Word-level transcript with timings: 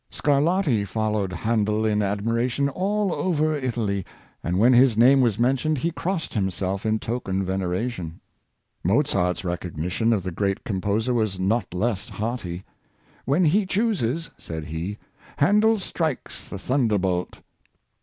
Scarlatti 0.09 0.83
followed 0.83 1.31
Handel 1.31 1.85
in 1.85 2.01
admiration 2.01 2.67
all 2.69 3.13
over 3.13 3.53
Italy, 3.53 4.03
and, 4.43 4.57
when 4.57 4.73
his 4.73 4.97
name 4.97 5.21
was 5.21 5.37
mentioned, 5.37 5.77
he 5.77 5.91
crossed 5.91 6.33
himself 6.33 6.87
in 6.87 6.97
token 6.97 7.41
of 7.41 7.45
veneration. 7.45 8.19
Mozart's 8.83 9.45
re 9.45 9.57
cognition 9.57 10.11
of 10.11 10.23
the 10.23 10.31
great 10.31 10.63
composer 10.63 11.13
was 11.13 11.39
not 11.39 11.71
less 11.71 12.09
hearty. 12.09 12.57
^' 12.57 12.63
When 13.25 13.45
he 13.45 13.63
chooses," 13.67 14.31
said 14.39 14.65
he," 14.65 14.97
Handel 15.37 15.77
strikes 15.77 16.45
like 16.45 16.49
the 16.59 16.67
thunderbolt." 16.67 17.37